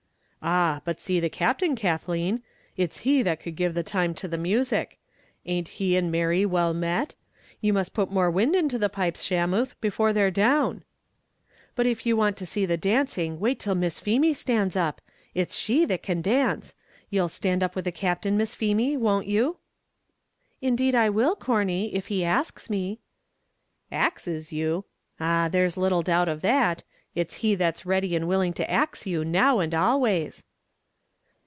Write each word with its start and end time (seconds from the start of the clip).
"Ah! 0.43 0.81
but 0.85 0.99
see 0.99 1.19
the 1.19 1.29
Captain, 1.29 1.75
Kathleen; 1.75 2.41
it's 2.75 3.01
he 3.01 3.21
that 3.21 3.39
could 3.39 3.55
give 3.55 3.75
the 3.75 3.83
time 3.83 4.15
to 4.15 4.27
the 4.27 4.39
music; 4.39 4.97
a'nt 5.45 5.67
he 5.67 5.95
and 5.95 6.11
Mary 6.11 6.47
well 6.47 6.73
met? 6.73 7.13
you 7.61 7.71
must 7.73 7.93
put 7.93 8.11
more 8.11 8.31
wind 8.31 8.55
into 8.55 8.79
the 8.79 8.89
pipes, 8.89 9.21
Shamuth, 9.23 9.75
before 9.81 10.11
they're 10.13 10.31
down." 10.31 10.83
"But 11.75 11.85
if 11.85 12.07
you 12.07 12.17
want 12.17 12.37
to 12.37 12.47
see 12.47 12.65
the 12.65 12.75
dancing, 12.75 13.39
wait 13.39 13.59
till 13.59 13.75
Miss 13.75 13.99
Feemy 13.99 14.33
stands 14.33 14.75
up 14.75 14.99
it's 15.35 15.55
she 15.55 15.85
that 15.85 16.01
can 16.01 16.23
dance; 16.23 16.73
you'll 17.11 17.29
stand 17.29 17.61
up 17.61 17.75
with 17.75 17.85
the 17.85 17.91
Captain, 17.91 18.35
Miss 18.35 18.55
Feemy, 18.55 18.97
won't 18.97 19.27
you?" 19.27 19.57
"Indeed 20.59 20.95
I 20.95 21.09
will, 21.11 21.35
Corney, 21.35 21.93
if 21.93 22.07
he 22.07 22.25
asks 22.25 22.67
me." 22.67 22.99
"Axes 23.91 24.51
you! 24.51 24.85
ah, 25.19 25.49
there's 25.51 25.77
little 25.77 26.01
doubt 26.01 26.27
of 26.27 26.41
that; 26.41 26.81
it's 27.13 27.35
he 27.43 27.53
that's 27.55 27.85
ready 27.85 28.15
and 28.15 28.25
willing 28.25 28.53
to 28.53 28.71
ax 28.71 29.05
you, 29.05 29.25
now 29.25 29.59
and 29.59 29.75
always." 29.75 30.45